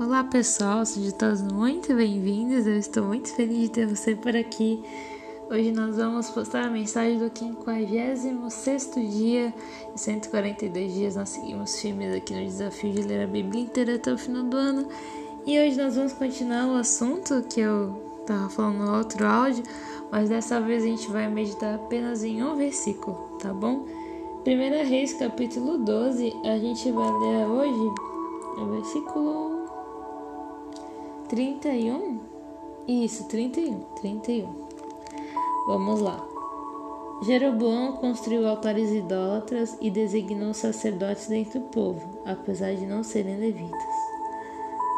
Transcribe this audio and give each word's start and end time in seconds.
Olá 0.00 0.24
pessoal, 0.24 0.86
sejam 0.86 1.12
todos 1.12 1.42
muito 1.42 1.94
bem-vindos. 1.94 2.66
Eu 2.66 2.78
estou 2.78 3.04
muito 3.04 3.34
feliz 3.34 3.64
de 3.64 3.68
ter 3.68 3.86
você 3.86 4.14
por 4.14 4.34
aqui. 4.34 4.82
Hoje 5.50 5.72
nós 5.72 5.94
vamos 5.98 6.30
postar 6.30 6.64
a 6.64 6.70
mensagem 6.70 7.18
do 7.18 7.30
56 7.38 8.22
dia 9.14 9.52
e 9.94 9.98
142 9.98 10.94
dias. 10.94 11.16
Nós 11.16 11.28
seguimos 11.28 11.78
firmes 11.78 12.16
aqui 12.16 12.32
no 12.32 12.42
desafio 12.42 12.90
de 12.94 13.02
ler 13.02 13.24
a 13.24 13.26
Bíblia 13.26 13.64
inteira 13.64 13.96
até 13.96 14.10
o 14.10 14.16
final 14.16 14.42
do 14.42 14.56
ano. 14.56 14.88
E 15.46 15.60
hoje 15.60 15.76
nós 15.76 15.96
vamos 15.96 16.14
continuar 16.14 16.66
o 16.68 16.76
assunto 16.76 17.44
que 17.50 17.60
eu 17.60 17.94
estava 18.22 18.48
falando 18.48 18.78
no 18.78 18.96
outro 18.96 19.26
áudio, 19.26 19.64
mas 20.10 20.30
dessa 20.30 20.62
vez 20.62 20.82
a 20.82 20.86
gente 20.86 21.10
vai 21.10 21.28
meditar 21.28 21.74
apenas 21.74 22.24
em 22.24 22.42
um 22.42 22.56
versículo, 22.56 23.36
tá 23.38 23.52
bom? 23.52 23.84
1 24.46 24.88
Reis, 24.88 25.12
capítulo 25.12 25.76
12, 25.76 26.32
a 26.46 26.56
gente 26.56 26.90
vai 26.90 27.06
ler 27.06 27.46
hoje 27.46 27.94
o 28.56 28.66
versículo 28.66 29.59
31? 31.30 32.18
Isso, 32.88 33.28
31, 33.28 33.80
31. 34.00 34.52
Vamos 35.68 36.00
lá. 36.00 36.26
Jeroboão 37.22 37.92
construiu 37.92 38.48
altares 38.48 38.90
idólatras 38.90 39.78
e 39.80 39.90
designou 39.90 40.52
sacerdotes 40.52 41.28
dentre 41.28 41.58
o 41.58 41.62
povo, 41.62 42.18
apesar 42.26 42.74
de 42.74 42.84
não 42.84 43.04
serem 43.04 43.36
levitas. 43.36 43.94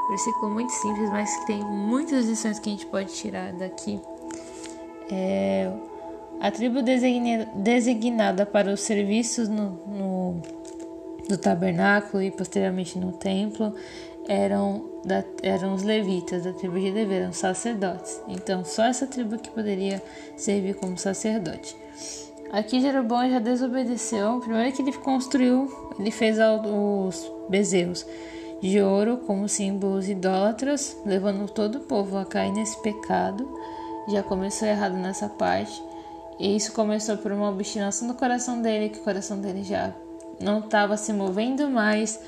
Versículo 0.09 0.53
muito 0.53 0.73
simples, 0.73 1.11
mas 1.11 1.37
que 1.37 1.47
tem 1.49 1.63
muitas 1.63 2.25
lições 2.25 2.59
que 2.59 2.71
a 2.71 2.73
gente 2.73 2.87
pode 2.87 3.13
tirar 3.13 3.53
daqui. 3.53 4.01
É, 5.11 5.71
a 6.41 6.51
tribo 6.51 6.81
designada 6.83 8.47
para 8.47 8.73
os 8.73 8.81
serviços 8.81 9.51
no, 9.51 9.71
no, 9.87 10.43
no 11.29 11.37
tabernáculo 11.37 12.23
e 12.23 12.31
posteriormente 12.31 12.99
no 12.99 13.13
templo 13.13 13.75
eram, 14.33 14.85
da, 15.05 15.23
eram 15.43 15.75
os 15.75 15.83
levitas, 15.83 16.45
da 16.45 16.55
tribo 16.55 16.81
de 16.81 16.91
Levi, 16.91 17.17
eram 17.17 17.33
sacerdotes. 17.35 18.19
Então, 18.27 18.65
só 18.65 18.85
essa 18.85 19.07
tribo 19.07 19.37
que 19.37 19.51
poderia 19.51 20.03
servir 20.37 20.75
como 20.75 20.97
sacerdote. 20.97 21.77
Aqui 22.51 22.81
Jeroboão 22.81 23.29
já 23.31 23.39
desobedeceu. 23.39 24.41
Primeiro 24.41 24.75
que 24.75 24.81
ele 24.81 24.93
construiu, 24.93 25.71
ele 25.99 26.11
fez 26.11 26.39
os 26.39 27.31
bezerros 27.49 28.07
de 28.63 28.81
ouro 28.81 29.19
como 29.19 29.49
símbolos 29.49 30.09
idólatras, 30.09 30.97
levando 31.05 31.51
todo 31.51 31.77
o 31.77 31.81
povo 31.81 32.17
a 32.17 32.25
cair 32.25 32.53
nesse 32.53 32.81
pecado. 32.81 33.47
Já 34.09 34.23
começou 34.23 34.67
errado 34.67 34.95
nessa 34.95 35.29
parte. 35.29 35.83
E 36.39 36.57
isso 36.57 36.73
começou 36.73 37.19
por 37.19 37.33
uma 37.33 37.51
obstinação 37.51 38.09
do 38.09 38.15
coração 38.15 38.63
dele, 38.63 38.89
que 38.89 38.99
o 38.99 39.05
coração 39.05 39.39
dele 39.39 39.63
já 39.63 39.93
não 40.41 40.61
estava 40.61 40.97
se 40.97 41.13
movendo 41.13 41.69
mais 41.71 42.19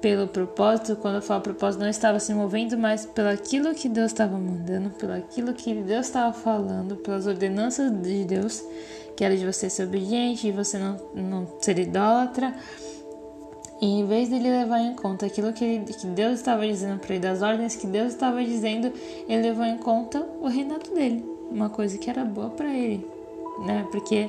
pelo 0.00 0.28
propósito, 0.28 0.96
quando 0.96 1.16
eu 1.16 1.22
falo 1.22 1.42
propósito, 1.42 1.80
não 1.80 1.88
estava 1.88 2.20
se 2.20 2.32
movendo 2.32 2.78
mais 2.78 3.04
pelo 3.06 3.28
aquilo 3.28 3.74
que 3.74 3.88
Deus 3.88 4.06
estava 4.06 4.38
mandando, 4.38 4.90
pelo 4.90 5.12
aquilo 5.12 5.52
que 5.52 5.74
Deus 5.74 6.06
estava 6.06 6.32
falando, 6.32 6.96
pelas 6.96 7.26
ordenanças 7.26 7.90
de 8.02 8.24
Deus, 8.24 8.62
que 9.16 9.24
era 9.24 9.36
de 9.36 9.44
você 9.44 9.68
ser 9.68 9.84
obediente, 9.84 10.50
você 10.52 10.78
não, 10.78 10.96
não 11.14 11.48
ser 11.60 11.78
idólatra. 11.78 12.54
E 13.80 13.86
em 13.86 14.06
vez 14.06 14.28
de 14.28 14.36
ele 14.36 14.50
levar 14.50 14.80
em 14.80 14.94
conta 14.94 15.26
aquilo 15.26 15.52
que, 15.52 15.64
ele, 15.64 15.92
que 15.92 16.06
Deus 16.08 16.34
estava 16.34 16.66
dizendo 16.66 16.98
para 16.98 17.14
ele, 17.14 17.22
das 17.22 17.42
ordens 17.42 17.76
que 17.76 17.86
Deus 17.86 18.08
estava 18.12 18.42
dizendo, 18.42 18.92
ele 19.28 19.42
levou 19.42 19.64
em 19.64 19.78
conta 19.78 20.24
o 20.40 20.48
reinado 20.48 20.90
dele, 20.92 21.24
uma 21.50 21.70
coisa 21.70 21.96
que 21.96 22.10
era 22.10 22.24
boa 22.24 22.50
para 22.50 22.68
ele, 22.74 23.06
né? 23.64 23.86
Porque 23.90 24.28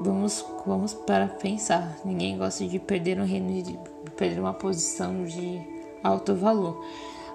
vamos, 0.00 0.44
vamos 0.66 0.94
para 0.94 1.26
pensar, 1.26 1.98
ninguém 2.04 2.38
gosta 2.38 2.66
de 2.66 2.78
perder 2.78 3.20
um 3.20 3.24
reino 3.24 3.62
de 3.62 3.78
perder 4.16 4.40
uma 4.40 4.54
posição 4.54 5.24
de 5.24 5.60
alto 6.02 6.34
valor. 6.34 6.84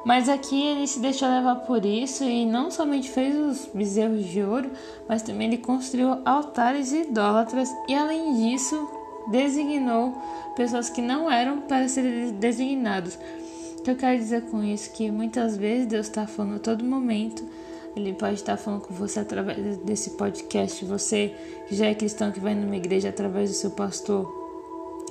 Mas 0.05 0.27
aqui 0.27 0.61
ele 0.61 0.85
se 0.85 0.99
deixou 0.99 1.29
levar 1.29 1.55
por 1.61 1.85
isso 1.85 2.25
e 2.25 2.45
não 2.45 2.69
somente 2.69 3.09
fez 3.09 3.35
os 3.35 3.65
bezerros 3.73 4.25
de 4.25 4.41
ouro, 4.41 4.69
mas 5.07 5.21
também 5.21 5.47
ele 5.47 5.57
construiu 5.57 6.19
altares 6.25 6.91
idólatras 6.91 7.69
e 7.87 7.95
além 7.95 8.33
disso 8.35 8.89
designou 9.31 10.13
pessoas 10.57 10.89
que 10.89 11.01
não 11.01 11.31
eram 11.31 11.61
para 11.61 11.87
serem 11.87 12.33
designados. 12.33 13.17
O 13.79 13.81
que 13.83 13.91
eu 13.91 13.95
quero 13.95 14.17
dizer 14.17 14.43
com 14.43 14.61
isso? 14.61 14.91
Que 14.91 15.09
muitas 15.09 15.55
vezes 15.55 15.87
Deus 15.87 16.07
está 16.07 16.27
falando 16.27 16.57
a 16.57 16.59
todo 16.59 16.83
momento, 16.83 17.43
Ele 17.95 18.13
pode 18.13 18.35
estar 18.35 18.57
falando 18.57 18.81
com 18.81 18.93
você 18.93 19.19
através 19.19 19.77
desse 19.77 20.11
podcast, 20.11 20.83
você 20.85 21.33
que 21.67 21.75
já 21.75 21.85
é 21.85 21.93
cristão, 21.93 22.31
que 22.31 22.39
vai 22.39 22.55
numa 22.55 22.75
igreja 22.75 23.09
através 23.09 23.49
do 23.51 23.55
seu 23.55 23.71
pastor, 23.71 24.43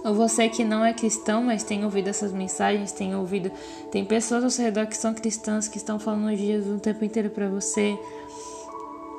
ou 0.05 0.15
você 0.15 0.49
que 0.49 0.65
não 0.65 0.85
é 0.85 0.93
cristão, 0.93 1.43
mas 1.45 1.63
tem 1.63 1.85
ouvido 1.85 2.09
essas 2.09 2.33
mensagens, 2.33 2.91
tem 2.91 3.15
ouvido, 3.15 3.53
tem 3.91 4.05
pessoas 4.05 4.43
ao 4.43 4.51
seu 4.51 4.65
redor 4.65 4.87
que 4.87 4.97
são 4.97 5.15
cristãs, 5.15 5.69
que 5.69 5.77
estão 5.77 5.99
falando 5.99 6.35
de 6.37 6.45
Jesus 6.45 6.77
o 6.77 6.81
tempo 6.81 7.05
inteiro 7.05 7.31
para 7.31 7.49
você. 7.49 7.97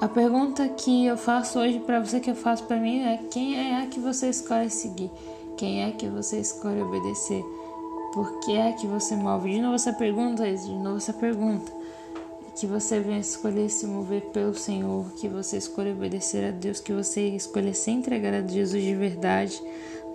A 0.01 0.09
pergunta 0.09 0.67
que 0.67 1.05
eu 1.05 1.15
faço 1.15 1.59
hoje 1.59 1.79
para 1.79 2.01
você, 2.01 2.19
que 2.19 2.29
eu 2.29 2.35
faço 2.35 2.65
para 2.65 2.75
mim, 2.75 3.01
é 3.03 3.17
quem 3.31 3.77
é 3.77 3.85
que 3.87 3.97
você 3.97 4.27
escolhe 4.27 4.69
seguir? 4.69 5.09
Quem 5.55 5.83
é 5.83 5.91
que 5.91 6.07
você 6.07 6.39
escolhe 6.39 6.81
obedecer? 6.81 7.41
Por 8.13 8.41
que 8.41 8.57
é 8.57 8.73
que 8.73 8.85
você 8.85 9.15
move? 9.15 9.51
De 9.51 9.61
novo 9.61 9.75
essa 9.75 9.93
pergunta, 9.93 10.43
de 10.51 10.71
novo 10.73 10.97
essa 10.97 11.13
pergunta. 11.13 11.71
Que 12.55 12.67
você 12.67 12.99
venha 12.99 13.19
escolher 13.19 13.69
se 13.69 13.85
mover 13.87 14.21
pelo 14.31 14.53
Senhor, 14.53 15.11
que 15.13 15.27
você 15.27 15.57
escolha 15.57 15.91
obedecer 15.91 16.45
a 16.45 16.51
Deus, 16.51 16.79
que 16.79 16.93
você 16.93 17.29
escolha 17.29 17.73
se 17.73 17.89
entregar 17.91 18.33
a 18.33 18.45
Jesus 18.45 18.83
de 18.83 18.93
verdade, 18.93 19.59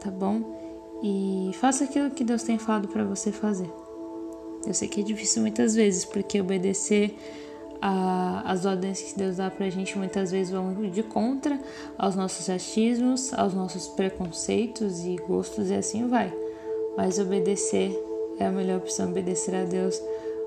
tá 0.01 0.11
bom? 0.11 0.59
e 1.03 1.51
faça 1.55 1.85
aquilo 1.85 2.11
que 2.11 2.25
Deus 2.25 2.43
tem 2.43 2.59
falado 2.59 2.89
para 2.89 3.05
você 3.05 3.31
fazer. 3.31 3.71
Eu 4.67 4.75
sei 4.75 4.89
que 4.89 5.01
é 5.01 5.05
difícil 5.05 5.43
muitas 5.43 5.75
vezes, 5.75 6.05
porque 6.05 6.41
obedecer 6.41 7.15
as 7.81 8.67
ordens 8.67 9.01
que 9.01 9.17
Deus 9.17 9.37
dá 9.37 9.49
pra 9.49 9.71
gente 9.71 9.97
muitas 9.97 10.33
vezes 10.33 10.53
vão 10.53 10.75
de 10.91 11.03
contra 11.03 11.61
aos 11.97 12.17
nossos 12.17 12.51
achismos, 12.51 13.33
aos 13.33 13.55
nossos 13.55 13.87
preconceitos 13.87 15.05
e 15.05 15.15
gostos 15.29 15.71
e 15.71 15.75
assim 15.75 16.09
vai. 16.09 16.33
Mas 16.97 17.21
obedecer 17.21 17.97
é 18.41 18.47
a 18.47 18.51
melhor 18.51 18.79
opção, 18.79 19.11
obedecer 19.11 19.55
a 19.55 19.65
Deus, 19.65 20.03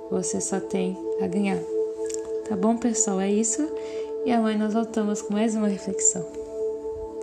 você 0.09 0.41
só 0.41 0.59
tem 0.59 0.97
a 1.21 1.27
ganhar. 1.27 1.80
Tá 2.47 2.55
bom, 2.55 2.77
pessoal? 2.77 3.19
É 3.21 3.31
isso. 3.31 3.67
E 4.25 4.31
amanhã 4.31 4.57
nós 4.57 4.73
voltamos 4.73 5.21
com 5.21 5.33
mais 5.33 5.55
uma 5.55 5.67
reflexão. 5.67 6.40